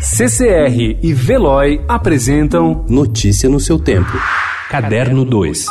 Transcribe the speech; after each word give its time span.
CCR 0.00 0.98
e 1.02 1.12
Veloy 1.12 1.84
apresentam 1.86 2.86
Notícia 2.88 3.50
no 3.50 3.60
seu 3.60 3.78
tempo. 3.78 4.12
Caderno 4.70 5.26
2. 5.26 5.66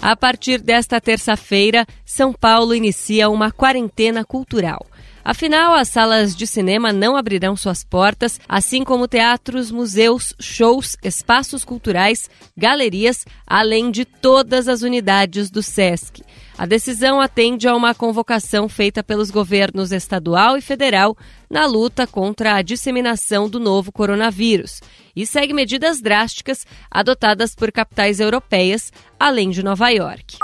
A 0.00 0.14
partir 0.14 0.60
desta 0.60 1.00
terça-feira, 1.00 1.84
São 2.06 2.32
Paulo 2.32 2.72
inicia 2.72 3.28
uma 3.28 3.50
quarentena 3.50 4.24
cultural. 4.24 4.86
Afinal, 5.24 5.72
as 5.72 5.88
salas 5.88 6.36
de 6.36 6.46
cinema 6.46 6.92
não 6.92 7.16
abrirão 7.16 7.56
suas 7.56 7.82
portas, 7.82 8.38
assim 8.46 8.84
como 8.84 9.08
teatros, 9.08 9.70
museus, 9.70 10.34
shows, 10.38 10.98
espaços 11.02 11.64
culturais, 11.64 12.28
galerias, 12.54 13.24
além 13.46 13.90
de 13.90 14.04
todas 14.04 14.68
as 14.68 14.82
unidades 14.82 15.50
do 15.50 15.62
SESC. 15.62 16.22
A 16.58 16.66
decisão 16.66 17.22
atende 17.22 17.66
a 17.66 17.74
uma 17.74 17.94
convocação 17.94 18.68
feita 18.68 19.02
pelos 19.02 19.30
governos 19.30 19.92
estadual 19.92 20.58
e 20.58 20.60
federal 20.60 21.16
na 21.48 21.64
luta 21.64 22.06
contra 22.06 22.56
a 22.56 22.62
disseminação 22.62 23.48
do 23.48 23.58
novo 23.58 23.90
coronavírus 23.90 24.82
e 25.16 25.24
segue 25.24 25.54
medidas 25.54 26.02
drásticas 26.02 26.66
adotadas 26.90 27.54
por 27.54 27.72
capitais 27.72 28.20
europeias, 28.20 28.92
além 29.18 29.48
de 29.48 29.62
Nova 29.62 29.88
York. 29.88 30.36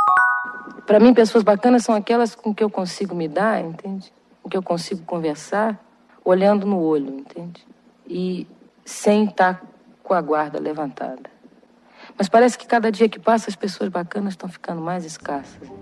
Para 0.87 0.99
mim, 0.99 1.12
pessoas 1.12 1.45
bacanas 1.45 1.85
são 1.85 1.95
aquelas 1.95 2.35
com 2.35 2.55
que 2.55 2.65
eu 2.65 2.71
consigo 2.71 3.15
me 3.15 3.29
dar, 3.29 3.62
entende? 3.62 4.10
Que 4.51 4.57
eu 4.57 4.63
consigo 4.63 5.03
conversar 5.05 5.83
olhando 6.25 6.67
no 6.67 6.79
olho, 6.79 7.21
entende? 7.21 7.67
E 8.07 8.47
sem 8.85 9.25
estar 9.25 9.65
com 10.03 10.13
a 10.13 10.21
guarda 10.21 10.59
levantada. 10.59 11.31
Mas 12.19 12.29
parece 12.29 12.59
que 12.59 12.67
cada 12.67 12.91
dia 12.91 13.09
que 13.09 13.19
passa 13.19 13.49
as 13.49 13.57
pessoas 13.57 13.89
bacanas 13.89 14.35
estão 14.35 14.49
ficando 14.49 14.83
mais 14.83 15.05
escassas. 15.05 15.80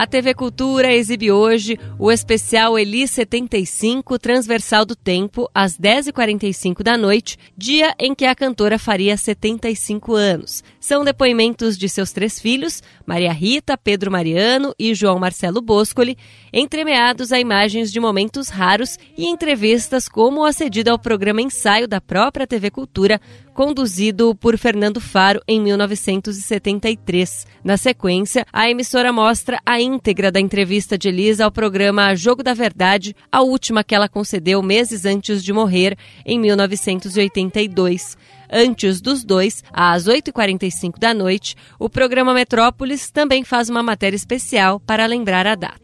A 0.00 0.06
TV 0.06 0.32
Cultura 0.32 0.90
exibe 0.90 1.30
hoje 1.30 1.78
o 1.98 2.10
especial 2.10 2.78
Eli 2.78 3.06
75 3.06 4.18
Transversal 4.18 4.86
do 4.86 4.96
Tempo, 4.96 5.46
às 5.54 5.76
10h45 5.78 6.82
da 6.82 6.96
noite, 6.96 7.36
dia 7.54 7.94
em 7.98 8.14
que 8.14 8.24
a 8.24 8.34
cantora 8.34 8.78
faria 8.78 9.14
75 9.14 10.14
anos. 10.14 10.64
São 10.80 11.04
depoimentos 11.04 11.76
de 11.76 11.86
seus 11.86 12.12
três 12.12 12.40
filhos, 12.40 12.82
Maria 13.04 13.30
Rita, 13.30 13.76
Pedro 13.76 14.10
Mariano 14.10 14.74
e 14.78 14.94
João 14.94 15.18
Marcelo 15.18 15.60
Boscoli, 15.60 16.16
entremeados 16.50 17.30
a 17.30 17.38
imagens 17.38 17.92
de 17.92 18.00
momentos 18.00 18.48
raros 18.48 18.98
e 19.18 19.26
entrevistas 19.26 20.08
como 20.08 20.46
a 20.46 20.52
cedida 20.54 20.92
ao 20.92 20.98
programa 20.98 21.42
Ensaio 21.42 21.86
da 21.86 22.00
própria 22.00 22.46
TV 22.46 22.70
Cultura, 22.70 23.20
conduzido 23.52 24.34
por 24.34 24.56
Fernando 24.56 24.98
Faro 25.02 25.42
em 25.46 25.60
1973. 25.60 27.46
Na 27.62 27.76
sequência, 27.76 28.46
a 28.50 28.70
emissora 28.70 29.12
mostra 29.12 29.60
a 29.66 29.78
íntegra 29.94 30.30
da 30.30 30.38
entrevista 30.38 30.96
de 30.96 31.08
Elisa 31.08 31.44
ao 31.44 31.50
programa 31.50 32.14
Jogo 32.14 32.42
da 32.42 32.54
Verdade, 32.54 33.14
a 33.30 33.42
última 33.42 33.82
que 33.82 33.94
ela 33.94 34.08
concedeu 34.08 34.62
meses 34.62 35.04
antes 35.04 35.42
de 35.42 35.52
morrer, 35.52 35.96
em 36.24 36.38
1982. 36.38 38.16
Antes 38.52 39.00
dos 39.00 39.24
dois, 39.24 39.62
às 39.72 40.06
8h45 40.06 40.98
da 40.98 41.12
noite, 41.12 41.56
o 41.78 41.88
programa 41.88 42.34
Metrópolis 42.34 43.10
também 43.10 43.44
faz 43.44 43.68
uma 43.68 43.82
matéria 43.82 44.16
especial 44.16 44.80
para 44.80 45.06
lembrar 45.06 45.46
a 45.46 45.54
data. 45.54 45.80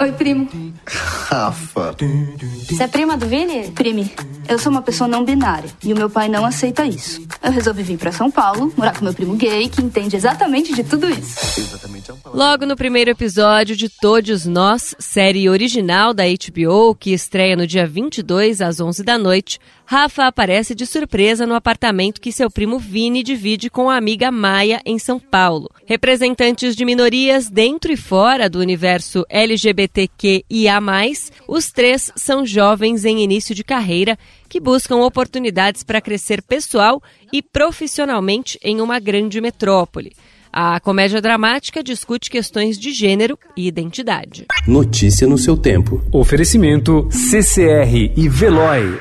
Oi, 0.00 0.12
primo. 0.12 0.48
Rafa. 0.86 1.94
Você 2.68 2.82
é 2.82 2.88
prima 2.88 3.16
do 3.16 3.26
Vini? 3.26 3.70
Prime, 3.72 4.10
eu 4.48 4.58
sou 4.58 4.72
uma 4.72 4.82
pessoa 4.82 5.06
não 5.06 5.24
binária 5.24 5.70
e 5.84 5.92
o 5.92 5.96
meu 5.96 6.08
pai 6.08 6.28
não 6.28 6.44
aceita 6.44 6.84
isso. 6.84 7.22
Eu 7.42 7.52
resolvi 7.52 7.82
vir 7.82 7.98
para 7.98 8.10
São 8.10 8.30
Paulo, 8.30 8.72
morar 8.76 8.96
com 8.96 9.04
meu 9.04 9.12
primo 9.12 9.36
gay, 9.36 9.68
que 9.68 9.82
entende 9.82 10.16
exatamente 10.16 10.74
de 10.74 10.82
tudo 10.82 11.08
isso. 11.08 11.38
Logo 12.38 12.64
no 12.64 12.76
primeiro 12.76 13.10
episódio 13.10 13.74
de 13.74 13.88
Todos 13.88 14.46
Nós, 14.46 14.94
série 15.00 15.48
original 15.48 16.14
da 16.14 16.22
HBO, 16.22 16.94
que 16.94 17.12
estreia 17.12 17.56
no 17.56 17.66
dia 17.66 17.84
22 17.84 18.60
às 18.60 18.78
11 18.78 19.02
da 19.02 19.18
noite, 19.18 19.58
Rafa 19.84 20.24
aparece 20.24 20.72
de 20.72 20.86
surpresa 20.86 21.44
no 21.44 21.56
apartamento 21.56 22.20
que 22.20 22.30
seu 22.30 22.48
primo 22.48 22.78
Vini 22.78 23.24
divide 23.24 23.68
com 23.68 23.90
a 23.90 23.96
amiga 23.96 24.30
Maia 24.30 24.80
em 24.86 25.00
São 25.00 25.18
Paulo. 25.18 25.68
Representantes 25.84 26.76
de 26.76 26.84
minorias 26.84 27.50
dentro 27.50 27.90
e 27.90 27.96
fora 27.96 28.48
do 28.48 28.60
universo 28.60 29.26
LGBTQIA+, 29.28 30.80
os 31.48 31.72
três 31.72 32.12
são 32.14 32.46
jovens 32.46 33.04
em 33.04 33.20
início 33.20 33.52
de 33.52 33.64
carreira 33.64 34.16
que 34.48 34.60
buscam 34.60 34.98
oportunidades 34.98 35.82
para 35.82 36.00
crescer 36.00 36.40
pessoal 36.42 37.02
e 37.32 37.42
profissionalmente 37.42 38.60
em 38.62 38.80
uma 38.80 39.00
grande 39.00 39.40
metrópole. 39.40 40.12
A 40.52 40.80
comédia 40.80 41.20
dramática 41.20 41.82
discute 41.82 42.30
questões 42.30 42.78
de 42.78 42.92
gênero 42.92 43.38
e 43.56 43.66
identidade. 43.66 44.46
Notícia 44.66 45.26
no 45.26 45.38
seu 45.38 45.56
tempo. 45.56 46.02
Oferecimento 46.12 47.08
CCR 47.10 48.12
e 48.16 48.28
Veloy. 48.28 48.98